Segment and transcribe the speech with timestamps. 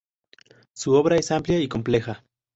[0.73, 2.23] Su obra es amplia y compleja.